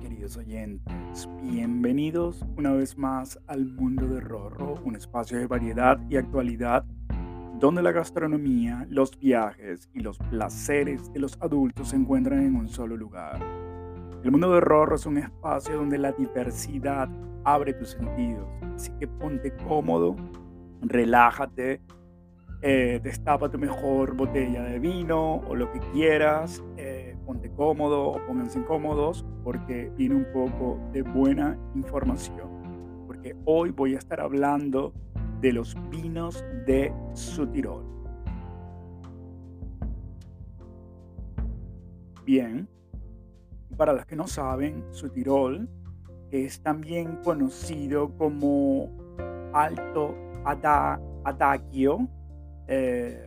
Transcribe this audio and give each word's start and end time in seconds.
queridos 0.00 0.36
oyentes? 0.36 1.28
Bienvenidos 1.42 2.44
una 2.56 2.72
vez 2.72 2.98
más 2.98 3.38
al 3.46 3.66
Mundo 3.66 4.08
de 4.08 4.18
Rorro, 4.20 4.74
un 4.84 4.96
espacio 4.96 5.38
de 5.38 5.46
variedad 5.46 5.96
y 6.10 6.16
actualidad 6.16 6.84
donde 7.60 7.80
la 7.80 7.92
gastronomía, 7.92 8.84
los 8.90 9.16
viajes 9.16 9.88
y 9.94 10.00
los 10.00 10.18
placeres 10.18 11.12
de 11.12 11.20
los 11.20 11.38
adultos 11.40 11.90
se 11.90 11.96
encuentran 11.96 12.40
en 12.40 12.56
un 12.56 12.68
solo 12.68 12.96
lugar. 12.96 13.38
El 14.24 14.32
Mundo 14.32 14.52
de 14.52 14.60
Rorro 14.60 14.96
es 14.96 15.06
un 15.06 15.18
espacio 15.18 15.76
donde 15.76 15.98
la 15.98 16.10
diversidad 16.10 17.08
abre 17.44 17.72
tus 17.72 17.90
sentidos, 17.90 18.48
así 18.74 18.90
que 18.98 19.06
ponte 19.06 19.54
cómodo, 19.68 20.16
relájate, 20.82 21.80
eh, 22.62 22.98
destapa 23.04 23.48
tu 23.48 23.58
mejor 23.58 24.16
botella 24.16 24.64
de 24.64 24.80
vino 24.80 25.36
o 25.36 25.54
lo 25.54 25.70
que 25.70 25.78
quieras. 25.92 26.60
Eh, 26.76 26.99
ponte 27.30 27.48
cómodo 27.52 28.08
o 28.08 28.26
pónganse 28.26 28.60
cómodos 28.64 29.24
porque 29.44 29.88
viene 29.96 30.16
un 30.16 30.26
poco 30.32 30.80
de 30.92 31.02
buena 31.02 31.56
información. 31.76 32.48
Porque 33.06 33.36
hoy 33.44 33.70
voy 33.70 33.94
a 33.94 33.98
estar 33.98 34.20
hablando 34.20 34.92
de 35.40 35.52
los 35.52 35.76
vinos 35.90 36.44
de 36.66 36.92
Sutirol. 37.14 37.84
Bien, 42.26 42.68
para 43.76 43.92
los 43.92 44.04
que 44.06 44.16
no 44.16 44.26
saben, 44.26 44.84
Sutirol 44.90 45.68
es 46.32 46.60
también 46.60 47.20
conocido 47.22 48.12
como 48.18 48.90
Alto 49.52 50.16
Adagio. 51.24 52.08
Eh, 52.66 53.24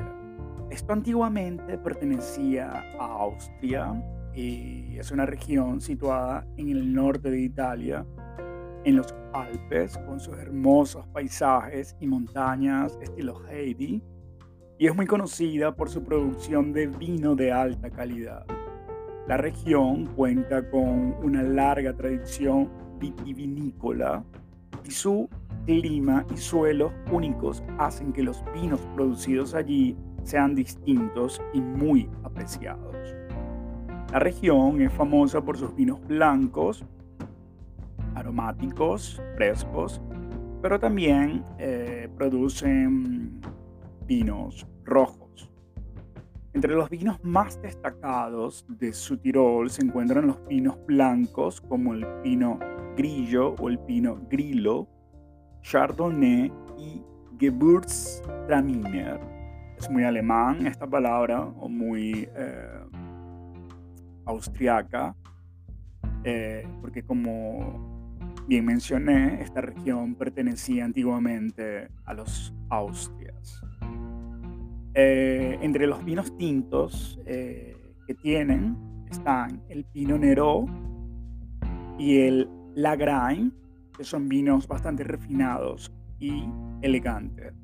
esto 0.73 0.91
antiguamente 0.91 1.77
pertenecía 1.77 2.71
a 2.99 3.05
Austria 3.05 3.93
y 4.33 4.97
es 4.97 5.11
una 5.11 5.27
región 5.27 5.79
situada 5.79 6.47
en 6.57 6.69
el 6.69 6.91
norte 6.91 7.29
de 7.29 7.41
Italia, 7.41 8.03
en 8.83 8.95
los 8.95 9.13
Alpes, 9.33 9.99
con 9.99 10.19
sus 10.19 10.35
hermosos 10.39 11.05
paisajes 11.09 11.95
y 11.99 12.07
montañas 12.07 12.97
estilo 13.03 13.39
Heidi, 13.47 14.01
y 14.79 14.87
es 14.87 14.95
muy 14.95 15.05
conocida 15.05 15.75
por 15.75 15.89
su 15.89 16.03
producción 16.03 16.73
de 16.73 16.87
vino 16.87 17.35
de 17.35 17.51
alta 17.51 17.91
calidad. 17.91 18.43
La 19.27 19.37
región 19.37 20.07
cuenta 20.15 20.67
con 20.71 21.15
una 21.23 21.43
larga 21.43 21.93
tradición 21.93 22.71
vitivinícola 22.97 24.23
y 24.83 24.89
su 24.89 25.29
clima 25.67 26.25
y 26.33 26.37
suelos 26.37 26.91
únicos 27.11 27.63
hacen 27.77 28.11
que 28.11 28.23
los 28.23 28.43
vinos 28.55 28.81
producidos 28.95 29.53
allí 29.53 29.95
sean 30.23 30.55
distintos 30.55 31.41
y 31.53 31.61
muy 31.61 32.09
apreciados. 32.23 32.95
La 34.11 34.19
región 34.19 34.81
es 34.81 34.93
famosa 34.93 35.41
por 35.41 35.57
sus 35.57 35.73
vinos 35.75 35.99
blancos, 36.07 36.85
aromáticos, 38.15 39.21
frescos, 39.35 40.01
pero 40.61 40.79
también 40.79 41.43
eh, 41.57 42.07
producen 42.15 43.41
vinos 44.05 44.67
rojos. 44.85 45.49
Entre 46.53 46.75
los 46.75 46.89
vinos 46.91 47.17
más 47.23 47.59
destacados 47.61 48.65
de 48.69 48.93
su 48.93 49.17
Tirol 49.17 49.71
se 49.71 49.81
encuentran 49.81 50.27
los 50.27 50.45
vinos 50.47 50.77
blancos 50.85 51.59
como 51.59 51.93
el 51.95 52.05
pino 52.21 52.59
grillo 52.95 53.55
o 53.59 53.69
el 53.69 53.79
pino 53.79 54.19
grillo, 54.29 54.87
chardonnay 55.63 56.51
y 56.77 57.01
gewürztraminer 57.39 59.32
es 59.77 59.89
muy 59.89 60.03
alemán 60.03 60.67
esta 60.67 60.87
palabra 60.87 61.41
o 61.41 61.69
muy 61.69 62.27
eh, 62.35 62.79
austriaca, 64.25 65.15
eh, 66.23 66.67
porque 66.81 67.03
como 67.03 68.23
bien 68.47 68.65
mencioné, 68.65 69.41
esta 69.41 69.61
región 69.61 70.15
pertenecía 70.15 70.85
antiguamente 70.85 71.89
a 72.05 72.13
los 72.13 72.53
Austrias. 72.69 73.61
Eh, 74.95 75.57
entre 75.61 75.87
los 75.87 76.03
vinos 76.05 76.37
tintos 76.37 77.19
que 77.25 78.15
tienen 78.21 78.77
están 79.09 79.63
el 79.69 79.85
Pinot 79.85 80.19
Nero 80.19 80.65
y 81.97 82.19
el 82.19 82.49
Lagrein, 82.75 83.53
que 83.95 84.03
son 84.03 84.27
vinos 84.27 84.67
bastante 84.67 85.03
refinados 85.03 85.91
y 86.19 86.43
elegantes. 86.81 87.62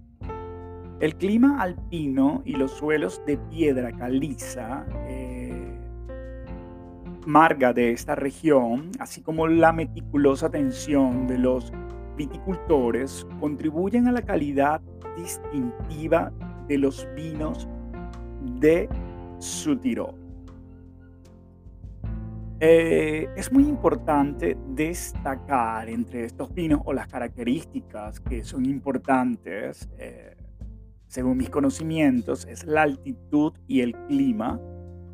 El 0.99 1.15
clima 1.15 1.61
alpino 1.61 2.41
y 2.43 2.53
los 2.53 2.71
suelos 2.71 3.21
de 3.25 3.37
piedra 3.37 3.93
caliza 3.93 4.85
eh, 5.07 5.79
marga 7.25 7.71
de 7.71 7.91
esta 7.91 8.15
región, 8.15 8.91
así 8.99 9.21
como 9.21 9.47
la 9.47 9.71
meticulosa 9.71 10.47
atención 10.47 11.25
de 11.25 11.37
los 11.37 11.71
viticultores, 12.17 13.25
contribuyen 13.39 14.07
a 14.07 14.11
la 14.11 14.23
calidad 14.23 14.81
distintiva 15.15 16.33
de 16.67 16.77
los 16.77 17.07
vinos 17.15 17.69
de 18.59 18.89
su 19.37 19.77
Tirol. 19.77 20.15
Eh, 22.59 23.29
es 23.37 23.53
muy 23.53 23.63
importante 23.63 24.57
destacar 24.67 25.87
entre 25.87 26.25
estos 26.25 26.53
vinos 26.53 26.81
o 26.83 26.91
las 26.91 27.07
características 27.07 28.19
que 28.19 28.43
son 28.43 28.65
importantes 28.65 29.87
eh, 29.97 30.35
según 31.09 31.37
mis 31.37 31.49
conocimientos, 31.49 32.45
es 32.45 32.63
la 32.65 32.83
altitud 32.83 33.53
y 33.67 33.81
el 33.81 33.93
clima, 34.07 34.61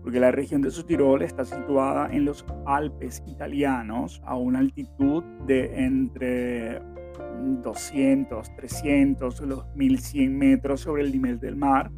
porque 0.03 0.19
la 0.19 0.29
región 0.29 0.61
de 0.61 0.69
Sutirol 0.69 1.21
está 1.21 1.45
situada 1.45 2.09
en 2.11 2.25
los 2.25 2.45
Alpes 2.65 3.23
italianos 3.25 4.21
a 4.25 4.35
una 4.35 4.59
altitud 4.59 5.23
de 5.47 5.85
entre 5.85 6.81
200, 7.63 8.55
300 8.55 9.41
o 9.41 9.45
los 9.45 9.65
1100 9.75 10.37
metros 10.37 10.81
sobre 10.81 11.03
el 11.03 11.13
nivel 11.13 11.39
del 11.39 11.55
mar 11.55 11.89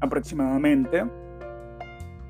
aproximadamente. 0.00 1.04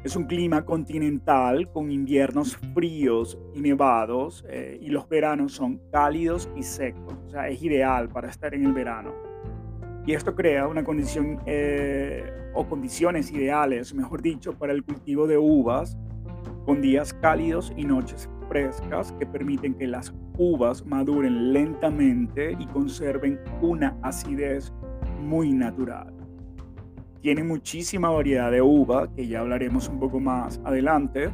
Es 0.04 0.14
un 0.14 0.24
clima 0.24 0.64
continental 0.64 1.70
con 1.72 1.90
inviernos 1.90 2.56
fríos 2.72 3.36
y 3.52 3.60
nevados 3.60 4.44
eh, 4.48 4.78
y 4.80 4.90
los 4.90 5.08
veranos 5.08 5.52
son 5.52 5.80
cálidos 5.90 6.48
y 6.56 6.62
secos. 6.62 7.18
O 7.26 7.30
sea, 7.30 7.48
es 7.48 7.60
ideal 7.62 8.08
para 8.08 8.30
estar 8.30 8.54
en 8.54 8.64
el 8.64 8.72
verano. 8.72 9.29
Y 10.06 10.14
esto 10.14 10.34
crea 10.34 10.66
una 10.66 10.82
condición 10.82 11.40
eh, 11.46 12.24
o 12.54 12.66
condiciones 12.66 13.30
ideales, 13.30 13.94
mejor 13.94 14.22
dicho, 14.22 14.54
para 14.58 14.72
el 14.72 14.82
cultivo 14.82 15.26
de 15.26 15.38
uvas 15.38 15.96
con 16.64 16.80
días 16.80 17.12
cálidos 17.14 17.72
y 17.76 17.84
noches 17.84 18.28
frescas 18.48 19.12
que 19.18 19.26
permiten 19.26 19.74
que 19.74 19.86
las 19.86 20.12
uvas 20.38 20.84
maduren 20.84 21.52
lentamente 21.52 22.56
y 22.58 22.66
conserven 22.66 23.38
una 23.60 23.96
acidez 24.02 24.72
muy 25.20 25.52
natural. 25.52 26.12
Tiene 27.20 27.44
muchísima 27.44 28.08
variedad 28.08 28.50
de 28.50 28.62
uva, 28.62 29.12
que 29.14 29.28
ya 29.28 29.40
hablaremos 29.40 29.88
un 29.88 30.00
poco 30.00 30.18
más 30.18 30.60
adelante. 30.64 31.30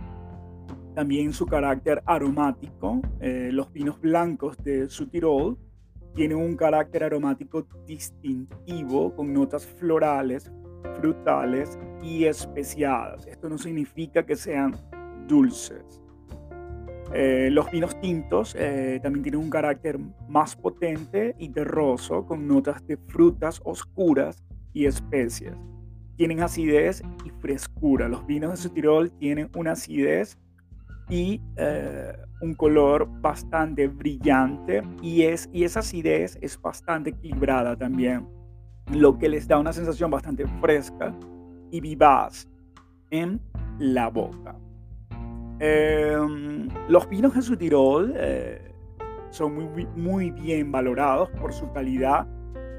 También 0.95 1.33
su 1.33 1.47
carácter 1.47 2.03
aromático, 2.07 3.01
eh, 3.21 3.51
los 3.53 3.73
vinos 3.73 4.01
blancos 4.01 4.57
de 4.65 4.89
su 4.89 5.07
Tirol 5.07 5.57
tiene 6.17 6.35
un 6.35 6.57
carácter 6.57 7.05
aromático 7.05 7.69
distintivo 7.87 9.15
con 9.15 9.35
notas 9.35 9.67
florales, 9.67 10.51
frutales 10.99 11.79
y 12.03 12.25
especiadas. 12.25 13.27
Esto 13.27 13.51
no 13.51 13.59
significa 13.59 14.25
que 14.25 14.35
sean 14.35 14.75
dulces. 15.29 16.03
Eh, 17.13 17.51
los 17.53 17.71
vinos 17.71 18.01
tintos 18.01 18.57
eh, 18.59 18.99
también 19.03 19.23
tienen 19.25 19.41
un 19.41 19.51
carácter 19.51 19.99
más 20.27 20.57
potente 20.57 21.37
y 21.39 21.51
terroso 21.51 22.25
con 22.25 22.49
notas 22.49 22.85
de 22.87 22.97
frutas 22.97 23.61
oscuras 23.65 24.43
y 24.73 24.87
especias. 24.87 25.57
Tienen 26.17 26.41
acidez 26.41 27.03
y 27.27 27.31
frescura. 27.43 28.09
Los 28.09 28.27
vinos 28.27 28.53
de 28.53 28.57
Sutirol 28.57 29.13
tienen 29.19 29.51
una 29.55 29.73
acidez 29.73 30.39
y 31.09 31.41
eh, 31.57 32.13
un 32.41 32.55
color 32.55 33.09
bastante 33.21 33.89
brillante 33.89 34.83
y, 35.03 35.23
es, 35.23 35.49
y 35.53 35.65
esa 35.65 35.81
acidez 35.81 36.39
es 36.41 36.61
bastante 36.61 37.11
equilibrada 37.11 37.77
también, 37.77 38.27
lo 38.93 39.19
que 39.19 39.29
les 39.29 39.47
da 39.47 39.59
una 39.59 39.73
sensación 39.73 40.11
bastante 40.11 40.47
fresca 40.61 41.15
y 41.71 41.81
vivaz 41.81 42.49
en 43.11 43.41
la 43.79 44.09
boca. 44.09 44.57
Em, 45.59 46.69
los 46.89 47.09
vinos 47.09 47.35
de 47.35 47.43
su 47.43 47.57
Tirol 47.57 48.13
eh, 48.17 48.75
son 49.31 49.55
muy, 49.55 49.87
muy 49.97 50.31
bien 50.31 50.71
valorados 50.71 51.31
por 51.31 51.53
su 51.53 51.71
calidad 51.73 52.27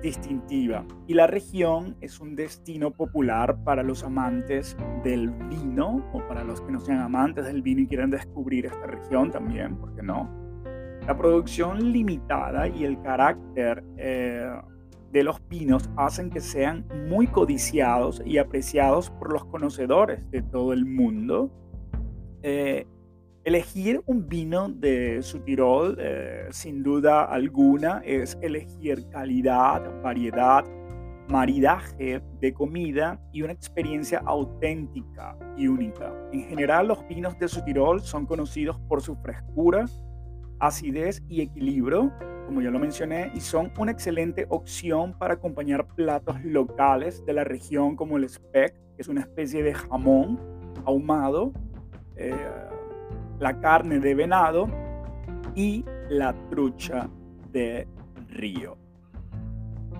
distintiva 0.01 0.85
y 1.07 1.13
la 1.13 1.27
región 1.27 1.95
es 2.01 2.19
un 2.19 2.35
destino 2.35 2.91
popular 2.91 3.63
para 3.63 3.83
los 3.83 4.03
amantes 4.03 4.77
del 5.03 5.31
vino 5.31 6.09
o 6.13 6.27
para 6.27 6.43
los 6.43 6.61
que 6.61 6.71
no 6.71 6.79
sean 6.79 6.99
amantes 6.99 7.45
del 7.45 7.61
vino 7.61 7.81
y 7.81 7.87
quieran 7.87 8.09
descubrir 8.09 8.65
esta 8.65 8.85
región 8.87 9.31
también, 9.31 9.75
¿por 9.77 9.95
qué 9.95 10.03
no? 10.03 10.29
La 11.07 11.17
producción 11.17 11.91
limitada 11.91 12.67
y 12.67 12.83
el 12.83 13.01
carácter 13.01 13.83
eh, 13.97 14.51
de 15.11 15.23
los 15.23 15.41
vinos 15.47 15.89
hacen 15.95 16.29
que 16.29 16.41
sean 16.41 16.85
muy 17.09 17.27
codiciados 17.27 18.21
y 18.25 18.37
apreciados 18.37 19.09
por 19.09 19.31
los 19.31 19.45
conocedores 19.45 20.29
de 20.31 20.41
todo 20.41 20.73
el 20.73 20.85
mundo. 20.85 21.49
Eh, 22.43 22.85
Elegir 23.47 24.03
un 24.07 24.27
vino 24.27 24.67
de 24.67 25.21
su 25.21 25.39
Tirol, 25.39 25.95
eh, 26.01 26.47
sin 26.49 26.83
duda 26.83 27.23
alguna, 27.23 28.01
es 28.03 28.37
elegir 28.41 29.07
calidad, 29.07 29.81
variedad, 30.03 30.65
maridaje 31.29 32.21
de 32.41 32.53
comida 32.53 33.21
y 33.31 33.43
una 33.43 33.53
experiencia 33.53 34.21
auténtica 34.25 35.37
y 35.55 35.69
única. 35.69 36.13
En 36.33 36.41
general, 36.41 36.89
los 36.89 37.07
vinos 37.07 37.39
de 37.39 37.47
su 37.47 37.63
Tirol 37.63 38.01
son 38.01 38.25
conocidos 38.25 38.81
por 38.89 39.01
su 39.01 39.15
frescura, 39.15 39.85
acidez 40.59 41.23
y 41.29 41.39
equilibrio, 41.39 42.11
como 42.47 42.61
ya 42.61 42.69
lo 42.69 42.79
mencioné, 42.79 43.31
y 43.33 43.39
son 43.39 43.71
una 43.79 43.93
excelente 43.93 44.45
opción 44.49 45.17
para 45.17 45.35
acompañar 45.35 45.87
platos 45.87 46.35
locales 46.43 47.25
de 47.25 47.31
la 47.31 47.45
región 47.45 47.95
como 47.95 48.17
el 48.17 48.27
speck, 48.27 48.73
que 48.73 49.01
es 49.01 49.07
una 49.07 49.21
especie 49.21 49.63
de 49.63 49.73
jamón 49.73 50.37
ahumado. 50.85 51.53
Eh, 52.17 52.35
la 53.39 53.59
carne 53.59 53.99
de 53.99 54.15
venado 54.15 54.67
y 55.55 55.85
la 56.09 56.33
trucha 56.49 57.09
de 57.51 57.87
río. 58.29 58.77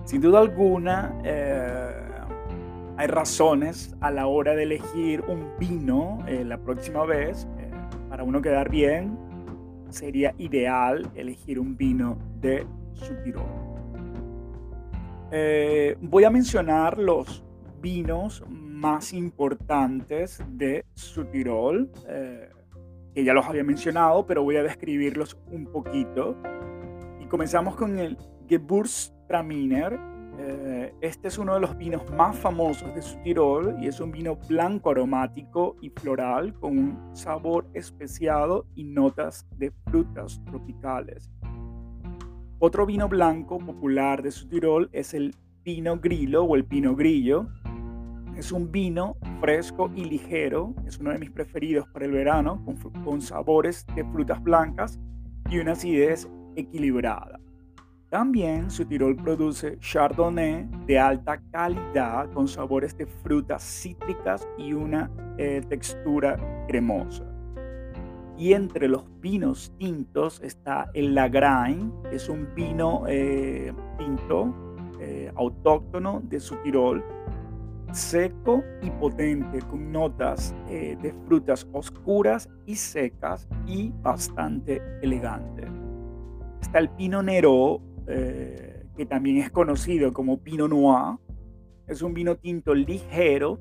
Sin 0.04 0.20
duda 0.20 0.40
alguna, 0.40 1.20
eh, 1.24 1.92
hay 2.96 3.06
razones 3.06 3.94
a 4.00 4.10
la 4.10 4.26
hora 4.26 4.54
de 4.54 4.62
elegir 4.62 5.22
un 5.28 5.52
vino 5.58 6.24
eh, 6.26 6.44
la 6.44 6.58
próxima 6.58 7.04
vez. 7.04 7.46
Eh, 7.58 7.70
para 8.08 8.24
uno 8.24 8.40
quedar 8.40 8.70
bien, 8.70 9.18
sería 9.90 10.34
ideal 10.38 11.10
elegir 11.14 11.58
un 11.58 11.76
vino 11.76 12.18
de 12.40 12.66
su 12.94 13.14
voy 16.00 16.24
a 16.24 16.30
mencionar 16.30 16.98
los 16.98 17.44
vinos 17.80 18.42
más 18.48 19.12
importantes 19.12 20.42
de 20.48 20.84
su 20.94 21.26
Tirol 21.26 21.90
que 23.18 23.24
ya 23.24 23.34
los 23.34 23.46
había 23.46 23.64
mencionado, 23.64 24.24
pero 24.26 24.44
voy 24.44 24.54
a 24.58 24.62
describirlos 24.62 25.36
un 25.50 25.66
poquito. 25.66 26.36
Y 27.20 27.26
comenzamos 27.26 27.74
con 27.74 27.98
el 27.98 28.16
Gewürztraminer. 28.48 29.98
Eh, 30.38 30.94
este 31.00 31.26
es 31.26 31.36
uno 31.36 31.54
de 31.54 31.60
los 31.60 31.76
vinos 31.76 32.08
más 32.12 32.38
famosos 32.38 32.94
de 32.94 33.02
su 33.02 33.18
Tirol 33.22 33.74
y 33.80 33.88
es 33.88 33.98
un 33.98 34.12
vino 34.12 34.36
blanco 34.48 34.90
aromático 34.90 35.74
y 35.82 35.90
floral 35.90 36.54
con 36.60 36.78
un 36.78 37.16
sabor 37.16 37.66
especiado 37.74 38.66
y 38.76 38.84
notas 38.84 39.48
de 39.56 39.72
frutas 39.86 40.40
tropicales. 40.44 41.28
Otro 42.60 42.86
vino 42.86 43.08
blanco 43.08 43.58
popular 43.58 44.22
de 44.22 44.30
su 44.30 44.48
Tirol 44.48 44.90
es 44.92 45.12
el 45.12 45.34
Pino 45.64 45.98
Grillo 45.98 46.44
o 46.44 46.54
el 46.54 46.64
Pino 46.64 46.94
Grillo, 46.94 47.48
es 48.38 48.52
un 48.52 48.70
vino 48.70 49.16
fresco 49.40 49.90
y 49.96 50.04
ligero, 50.04 50.72
es 50.86 50.98
uno 50.98 51.10
de 51.10 51.18
mis 51.18 51.30
preferidos 51.30 51.88
para 51.88 52.04
el 52.04 52.12
verano, 52.12 52.64
con, 53.04 53.20
sabores 53.20 53.84
de 53.96 54.04
frutas 54.04 54.40
blancas 54.42 54.98
y 55.50 55.58
una 55.58 55.72
acidez 55.72 56.28
equilibrada. 56.54 57.40
También 58.10 58.70
su 58.70 58.86
Tirol 58.86 59.16
produce 59.16 59.78
Chardonnay 59.80 60.66
de 60.86 60.98
alta 60.98 61.42
calidad 61.50 62.30
con 62.32 62.46
sabores 62.46 62.96
de 62.96 63.06
frutas 63.06 63.62
cítricas 63.62 64.46
y 64.56 64.72
una 64.72 65.10
eh, 65.36 65.60
textura 65.68 66.64
cremosa. 66.68 67.24
Y 68.38 68.52
entre 68.52 68.86
los 68.86 69.04
vinos 69.20 69.74
tintos 69.78 70.40
está 70.42 70.90
el 70.94 71.12
Lagrange, 71.12 71.90
que 72.08 72.16
es 72.16 72.28
un 72.28 72.48
vino 72.54 73.02
eh, 73.08 73.74
tinto 73.98 74.54
eh, 75.00 75.32
autóctono 75.34 76.22
de 76.24 76.38
su 76.38 76.54
Tirol 76.62 77.04
seco 77.92 78.62
y 78.82 78.90
potente 78.90 79.60
con 79.62 79.90
notas 79.90 80.54
eh, 80.68 80.96
de 81.00 81.12
frutas 81.26 81.66
oscuras 81.72 82.48
y 82.66 82.74
secas 82.74 83.48
y 83.66 83.92
bastante 84.02 84.82
elegante. 85.02 85.66
Está 86.60 86.80
el 86.80 86.90
Pinot 86.90 87.24
Nero, 87.24 87.80
eh, 88.06 88.86
que 88.96 89.06
también 89.06 89.38
es 89.38 89.50
conocido 89.50 90.12
como 90.12 90.38
Pinot 90.38 90.68
Noir. 90.68 91.16
Es 91.86 92.02
un 92.02 92.12
vino 92.12 92.36
tinto 92.36 92.74
ligero, 92.74 93.58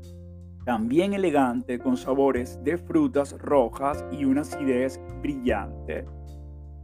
también 0.66 1.14
elegante, 1.14 1.80
con 1.80 1.96
sabores 1.96 2.62
de 2.64 2.78
frutas 2.78 3.38
rojas 3.40 4.04
y 4.12 4.26
una 4.26 4.42
acidez 4.42 5.00
brillante. 5.22 6.06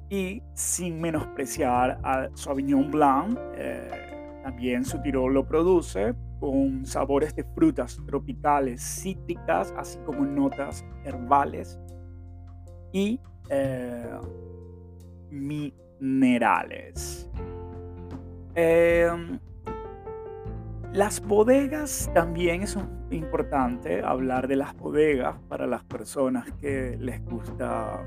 Y 0.09 0.41
sin 0.53 1.01
menospreciar 1.01 1.99
al 2.03 2.31
Sauvignon 2.37 2.91
Blanc, 2.91 3.37
eh, 3.57 3.89
también 4.43 4.85
su 4.85 5.01
Tirol 5.01 5.33
lo 5.33 5.47
produce, 5.47 6.13
con 6.43 6.85
sabores 6.85 7.33
de 7.37 7.45
frutas 7.45 7.97
tropicales 8.05 8.81
cítricas, 8.81 9.73
así 9.77 9.97
como 9.99 10.25
notas 10.25 10.83
herbales 11.05 11.79
y 12.91 13.17
eh, 13.49 14.19
minerales. 15.31 16.51
Em, 18.55 19.39
las 20.91 21.25
bodegas 21.25 22.11
también 22.13 22.63
es 22.63 22.77
importante 23.09 24.03
hablar 24.03 24.49
de 24.49 24.57
las 24.57 24.75
bodegas 24.75 25.39
para 25.47 25.65
las 25.65 25.85
personas 25.85 26.51
que 26.59 26.97
les 26.99 27.23
gusta 27.23 28.05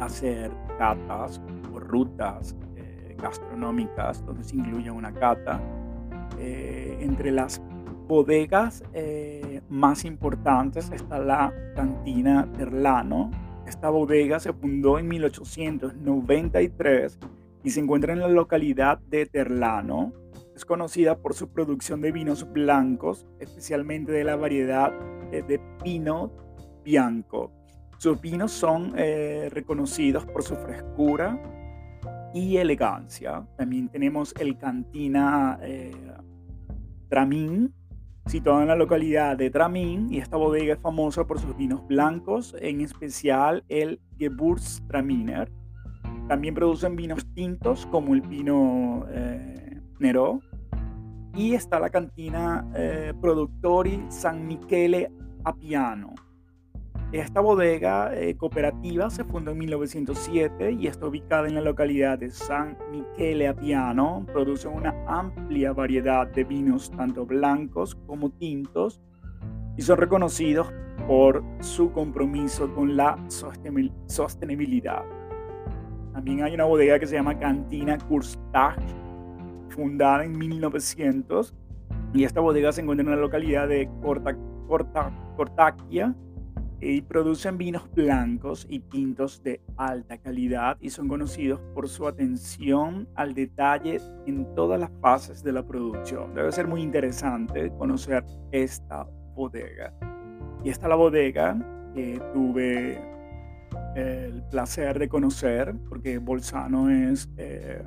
hacer 0.00 0.50
catas 0.76 1.40
o 1.72 1.80
rutas 1.80 2.54
eh, 2.76 3.16
gastronómicas 3.18 4.22
donde 4.26 4.44
se 4.44 4.56
incluye 4.56 4.90
una 4.90 5.14
cata 5.14 5.62
eh, 6.38 6.98
entre 7.00 7.30
las 7.30 7.62
bodegas 8.06 8.84
eh, 8.92 9.62
más 9.68 10.04
importantes 10.04 10.90
está 10.92 11.18
la 11.18 11.52
cantina 11.74 12.48
Terlano. 12.56 13.30
Esta 13.66 13.90
bodega 13.90 14.40
se 14.40 14.52
fundó 14.52 14.98
en 14.98 15.08
1893 15.08 17.18
y 17.64 17.70
se 17.70 17.80
encuentra 17.80 18.12
en 18.12 18.20
la 18.20 18.28
localidad 18.28 18.98
de 18.98 19.26
Terlano. 19.26 20.12
Es 20.54 20.64
conocida 20.64 21.18
por 21.18 21.34
su 21.34 21.50
producción 21.50 22.00
de 22.00 22.12
vinos 22.12 22.50
blancos, 22.50 23.26
especialmente 23.38 24.12
de 24.12 24.24
la 24.24 24.36
variedad 24.36 24.92
eh, 25.32 25.42
de 25.46 25.60
Pinot 25.82 26.32
Bianco. 26.84 27.52
Sus 27.98 28.20
vinos 28.20 28.52
son 28.52 28.92
reconocidos 28.92 30.24
por 30.24 30.44
su 30.44 30.54
frescura 30.54 31.57
y 32.38 32.56
elegancia. 32.56 33.46
También 33.56 33.88
tenemos 33.88 34.34
el 34.38 34.56
Cantina 34.56 35.58
Tramín, 37.08 37.74
situado 38.26 38.62
en 38.62 38.68
la 38.68 38.76
localidad 38.76 39.36
de 39.36 39.50
Tramín, 39.50 40.12
y 40.12 40.18
esta 40.18 40.36
bodega 40.36 40.74
es 40.74 40.80
famosa 40.80 41.26
por 41.26 41.40
sus 41.40 41.56
vinos 41.56 41.86
blancos, 41.86 42.54
en 42.60 42.80
especial 42.80 43.64
el 43.68 44.00
Gewürztraminer. 44.18 45.50
También 46.28 46.54
producen 46.54 46.94
vinos 46.94 47.26
tintos 47.34 47.86
como 47.86 48.14
el 48.14 48.22
Pino 48.22 49.06
eh, 49.10 49.80
Nero. 49.98 50.40
Y 51.34 51.54
está 51.54 51.78
la 51.80 51.88
cantina 51.88 52.70
eh, 52.74 53.14
Productori 53.20 54.04
San 54.08 54.46
Michele 54.46 55.10
Appiano 55.44 56.27
esta 57.12 57.40
bodega 57.40 58.14
eh, 58.14 58.36
cooperativa 58.36 59.08
se 59.08 59.24
fundó 59.24 59.52
en 59.52 59.58
1907 59.58 60.72
y 60.72 60.88
está 60.88 61.06
ubicada 61.06 61.48
en 61.48 61.54
la 61.54 61.62
localidad 61.62 62.18
de 62.18 62.30
San 62.30 62.76
Michele 62.90 63.48
Appiano. 63.48 64.26
Produce 64.30 64.68
una 64.68 64.94
amplia 65.06 65.72
variedad 65.72 66.26
de 66.26 66.44
vinos, 66.44 66.90
tanto 66.90 67.24
blancos 67.24 67.94
como 68.06 68.28
tintos, 68.30 69.00
y 69.78 69.82
son 69.82 69.96
reconocidos 69.96 70.70
por 71.06 71.42
su 71.60 71.90
compromiso 71.92 72.74
con 72.74 72.94
la 72.94 73.18
sostenibilidad. 73.28 75.02
También 76.12 76.42
hay 76.42 76.52
una 76.52 76.64
bodega 76.64 76.98
que 76.98 77.06
se 77.06 77.14
llama 77.14 77.38
Cantina 77.38 77.96
Kurstage, 77.96 78.84
fundada 79.70 80.24
en 80.24 80.36
1900, 80.36 81.54
y 82.12 82.24
esta 82.24 82.40
bodega 82.40 82.70
se 82.72 82.82
encuentra 82.82 83.04
en 83.04 83.12
la 83.12 83.16
localidad 83.16 83.66
de 83.66 83.88
Corta, 84.02 84.36
Cortaquia, 85.36 86.14
y 86.80 87.02
producen 87.02 87.58
vinos 87.58 87.90
blancos 87.92 88.66
y 88.68 88.80
tintos 88.80 89.42
de 89.42 89.60
alta 89.76 90.18
calidad 90.18 90.76
y 90.80 90.90
son 90.90 91.08
conocidos 91.08 91.60
por 91.74 91.88
su 91.88 92.06
atención 92.06 93.08
al 93.14 93.34
detalle 93.34 94.00
en 94.26 94.54
todas 94.54 94.78
las 94.78 94.90
fases 95.00 95.42
de 95.42 95.52
la 95.52 95.66
producción. 95.66 96.34
Debe 96.34 96.52
ser 96.52 96.68
muy 96.68 96.82
interesante 96.82 97.72
conocer 97.78 98.24
esta 98.52 99.04
bodega. 99.34 99.92
Y 100.64 100.70
esta 100.70 100.86
es 100.86 100.88
la 100.88 100.96
bodega 100.96 101.90
que 101.94 102.20
tuve 102.32 103.00
el 103.96 104.42
placer 104.44 104.98
de 104.98 105.08
conocer 105.08 105.74
porque 105.88 106.18
Bolzano 106.18 106.90
es 106.90 107.28
eh, 107.38 107.82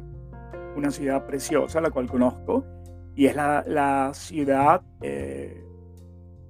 una 0.76 0.92
ciudad 0.92 1.26
preciosa, 1.26 1.80
la 1.80 1.92
cual 1.92 2.10
conozco, 2.10 2.66
y 3.16 3.28
es 3.28 3.36
la, 3.36 3.64
la 3.66 4.12
ciudad... 4.14 4.82
Eh, 5.02 5.71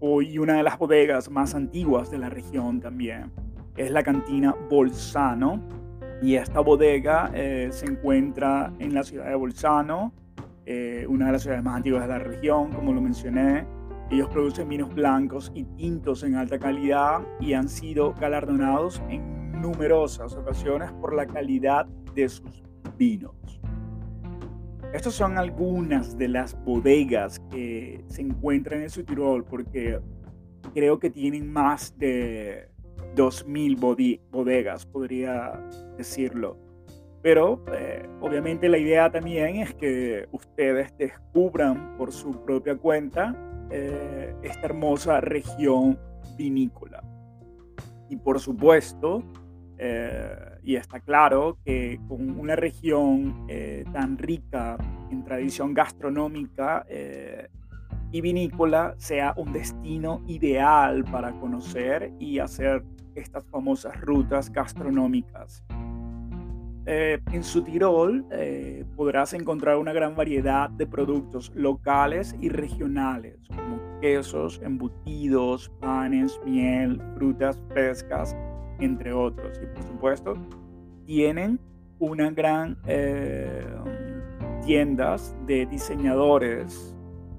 hoy 0.01 0.39
una 0.39 0.55
de 0.55 0.63
las 0.63 0.77
bodegas 0.77 1.29
más 1.29 1.53
antiguas 1.53 2.10
de 2.10 2.17
la 2.17 2.29
región 2.29 2.81
también. 2.81 3.31
Es 3.77 3.91
la 3.91 4.03
cantina 4.03 4.53
Bolzano 4.70 5.62
y 6.22 6.36
esta 6.36 6.60
bodega 6.60 7.31
eh, 7.34 7.70
se 7.72 7.86
encuentra 7.86 8.74
en 8.79 8.93
la 8.93 9.03
ciudad 9.03 9.27
de 9.27 9.36
Bolzano, 9.36 10.12
eh, 10.65 11.05
una 11.08 11.27
de 11.27 11.31
las 11.34 11.43
ciudades 11.43 11.63
más 11.63 11.77
antiguas 11.77 12.01
de 12.03 12.08
la 12.10 12.20
región, 12.20 12.72
como 12.72 12.93
lo 12.93 13.01
mencioné. 13.01 13.65
Ellos 14.10 14.27
producen 14.29 14.67
vinos 14.67 14.93
blancos 14.93 15.51
y 15.53 15.63
tintos 15.63 16.24
en 16.24 16.36
alta 16.36 16.60
calidad 16.60 17.22
y 17.39 17.53
han 17.53 17.70
sido 17.70 18.13
galardonados 18.13 19.01
en 19.08 19.62
numerosas 19.62 20.34
ocasiones 20.36 20.91
por 20.93 21.15
la 21.15 21.27
calidad 21.27 21.86
de 22.15 22.27
sus 22.27 22.63
vinos. 22.98 23.61
Estas 24.93 25.13
son 25.13 25.38
algunas 25.38 26.17
de 26.17 26.27
las 26.27 26.53
bodegas 26.65 27.39
que 27.50 28.03
se 28.07 28.21
encuentran 28.21 28.81
en 28.81 28.89
su 28.89 29.05
Tirol 29.05 29.45
porque 29.45 30.01
creo 30.74 31.00
que 31.00 31.10
tienen 31.10 31.51
más 31.51 31.98
de 31.98 32.69
2.000 33.15 34.19
bodegas, 34.31 34.86
podría 34.86 35.53
decirlo. 35.98 36.57
Pero 37.21 37.63
eh, 37.74 38.05
obviamente 38.19 38.67
la 38.67 38.77
idea 38.77 39.10
también 39.10 39.57
es 39.57 39.74
que 39.75 40.27
ustedes 40.31 40.95
descubran 40.98 41.95
por 41.98 42.12
su 42.12 42.43
propia 42.43 42.75
cuenta 42.75 43.33
eh, 43.69 44.36
esta 44.43 44.65
hermosa 44.65 45.21
región 45.21 45.98
vinícola. 46.36 47.01
Y 48.10 48.17
por 48.17 48.41
supuesto, 48.41 49.24
eh, 49.77 50.36
y 50.63 50.75
está 50.75 51.00
claro 51.00 51.58
que 51.65 52.00
con 52.08 52.39
una 52.39 52.56
región 52.56 53.48
tan 53.91 54.18
rica 54.18 54.77
en 55.10 55.24
tradición 55.24 55.74
gastronómica 55.74 56.86
y 58.12 58.22
vinícola 58.22 58.94
sea 58.98 59.34
un 59.38 59.53
destino 59.53 60.22
ideal 60.27 61.03
para 61.06 61.32
conocer 61.39 62.12
y 62.20 62.39
hacer 62.39 62.84
estas 63.15 63.46
famosas 63.46 64.00
rutas 64.01 64.51
gastronómicas. 64.51 65.63
Eh, 66.88 67.20
en 67.32 67.44
su 67.44 67.62
Tirol 67.62 68.25
eh, 68.32 68.84
podrás 68.96 69.34
encontrar 69.34 69.77
una 69.77 69.94
gran 69.94 70.15
variedad 70.15 70.68
de 70.72 70.88
productos 70.88 71.51
locales 71.53 72.36
y 72.41 72.50
regionales, 72.50 73.38
como 73.50 73.80
quesos, 74.01 74.60
embutidos, 74.63 75.70
panes, 75.80 76.39
miel, 76.44 77.00
frutas 77.15 77.62
frescas, 77.70 78.36
entre 78.82 79.14
otros. 79.14 79.60
Y 79.62 79.66
por 79.68 79.84
supuesto, 79.84 80.34
tienen 81.06 81.60
una 82.00 82.30
gran 82.32 82.78
eh, 82.86 83.66
tiendas 84.66 85.36
de 85.46 85.66
diseñadores 85.66 86.96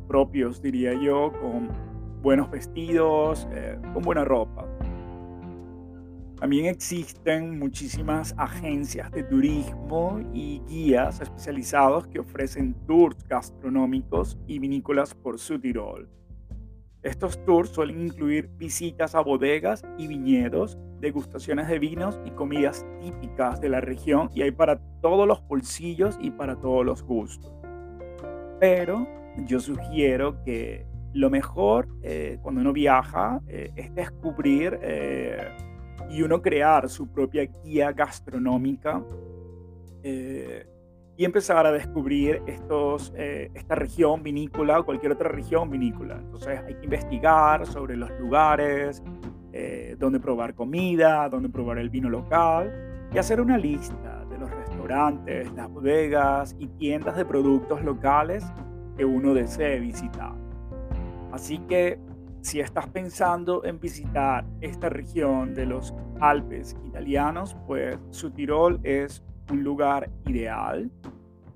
propios, 0.09 0.63
diría 0.63 0.95
yo, 0.95 1.33
con 1.41 1.69
buenos 2.23 2.51
vestidos, 2.51 3.49
con 3.93 4.03
buena 4.03 4.25
ropa. 4.25 4.67
También 6.43 6.67
existen 6.67 7.57
muchísimas 7.57 8.35
agencias 8.37 9.13
de 9.13 9.23
turismo 9.23 10.21
y 10.35 10.61
guías 10.67 11.21
especializados 11.21 12.09
que 12.09 12.19
ofrecen 12.19 12.75
tours 12.85 13.17
gastronómicos 13.29 14.37
y 14.49 14.59
vinícolas 14.59 15.15
por 15.15 15.39
su 15.39 15.61
Tirol. 15.61 16.09
Estos 17.03 17.45
tours 17.45 17.71
suelen 17.71 18.01
incluir 18.01 18.49
visitas 18.59 19.17
a 19.17 19.21
bodegas 19.23 19.83
y 19.99 20.07
viñedos, 20.07 20.79
degustaciones 21.01 21.67
de 21.67 21.81
vinos 21.81 22.21
y 22.25 22.31
comidas 22.31 22.87
típicas 23.01 23.61
de 23.61 23.71
la 23.71 23.81
región 23.81 24.31
y 24.33 24.43
hay 24.43 24.53
para 24.53 24.79
todos 25.01 25.27
los 25.27 25.45
bolsillos 25.49 26.17
y 26.21 26.31
para 26.31 26.55
todos 26.61 26.87
los 26.87 27.03
gustos. 27.03 27.53
Pero 28.61 29.09
yo 29.47 29.59
sugiero 29.59 30.45
que 30.45 30.87
lo 31.13 31.29
mejor 31.29 31.89
eh, 32.03 32.39
cuando 32.41 32.61
uno 32.61 32.73
viaja 32.73 33.41
eh, 33.49 33.73
es 33.75 33.93
descubrir 33.97 34.79
eh, 34.81 35.49
y 36.09 36.23
uno 36.23 36.41
crear 36.41 36.89
su 36.89 37.11
propia 37.11 37.51
guía 37.65 37.91
gastronómica 37.91 39.05
y 41.17 41.25
empezar 41.25 41.67
a 41.67 41.73
descubrir 41.73 42.43
estos, 42.47 43.13
eh, 43.17 43.51
esta 43.55 43.75
región 43.75 44.23
vinícola 44.23 44.81
o 44.81 44.85
cualquier 44.85 45.13
otra 45.13 45.29
región 45.29 45.71
vinícola. 45.71 46.17
Entonces 46.17 46.61
hay 46.67 46.75
que 46.75 46.85
investigar 46.85 47.67
sobre 47.67 47.97
los 47.97 48.11
lugares, 48.19 49.03
eh, 49.53 49.97
dónde 49.99 50.19
probar 50.19 50.55
comida, 50.55 51.29
dónde 51.29 51.49
probar 51.49 51.79
el 51.79 51.91
vino 51.91 52.09
local 52.09 53.09
y 53.13 53.19
hacer 53.19 53.41
una 53.41 53.59
lista 53.59 54.25
de 54.31 54.39
los 54.39 54.51
restaurantes, 54.51 55.53
las 55.53 55.69
bodegas 55.69 56.57
y 56.59 56.69
tiendas 56.69 57.17
de 57.17 57.27
productos 57.27 57.83
locales 57.85 58.45
que 58.97 59.05
uno 59.05 59.35
desee 59.35 59.79
visitar. 59.81 60.33
Así 61.31 61.59
que 61.69 61.99
si 62.41 62.61
estás 62.61 62.89
pensando 62.89 63.65
en 63.65 63.79
visitar 63.79 64.45
esta 64.61 64.89
región 64.89 65.55
de 65.55 65.67
los 65.67 65.95
Alpes 66.21 66.77
italianos, 66.85 67.57
pues 67.67 67.99
su 68.11 68.31
Tirol 68.31 68.81
es 68.83 69.23
un 69.51 69.65
lugar 69.65 70.11
ideal. 70.27 70.91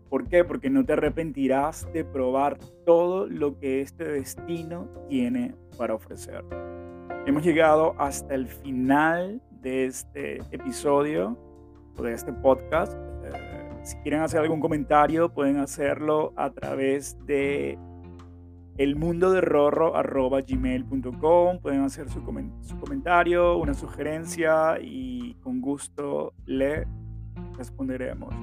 ¿Por 0.08 0.28
qué? 0.28 0.44
Porque 0.44 0.70
no 0.70 0.84
te 0.84 0.94
arrepentirás 0.94 1.86
de 1.92 2.04
probar 2.04 2.58
todo 2.84 3.26
lo 3.26 3.58
que 3.58 3.80
este 3.80 4.04
destino 4.04 4.88
tiene 5.08 5.54
para 5.76 5.94
ofrecer. 5.94 6.44
Hemos 7.26 7.42
llegado 7.42 7.96
hasta 7.98 8.34
el 8.34 8.46
final 8.46 9.42
de 9.60 9.86
este 9.86 10.36
episodio 10.52 11.36
o 11.98 12.02
de 12.02 12.12
este 12.12 12.32
podcast. 12.32 12.92
Eh, 13.24 13.32
si 13.82 13.96
quieren 13.98 14.22
hacer 14.22 14.40
algún 14.40 14.60
comentario, 14.60 15.32
pueden 15.32 15.56
hacerlo 15.56 16.32
a 16.36 16.50
través 16.50 17.16
de 17.26 17.76
elmundoderrorro.gmail.com 18.78 21.58
Pueden 21.60 21.80
hacer 21.80 22.08
su, 22.08 22.20
su 22.60 22.78
comentario, 22.78 23.58
una 23.58 23.74
sugerencia 23.74 24.78
y 24.80 25.34
con 25.42 25.60
gusto 25.60 26.32
le 26.44 26.86
responderemos. 27.56 28.34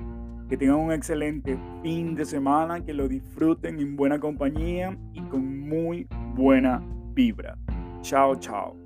Que 0.50 0.58
tengan 0.58 0.78
un 0.78 0.92
excelente 0.92 1.58
fin 1.82 2.16
de 2.16 2.26
semana, 2.26 2.84
que 2.84 2.94
lo 2.94 3.08
disfruten 3.08 3.80
en 3.80 3.96
buena 3.96 4.20
compañía 4.20 4.98
y 5.14 5.22
con 5.22 5.60
muy 5.68 6.08
buena 6.36 6.84
vibra. 7.14 7.58
Chao, 8.02 8.36
chao. 8.36 8.83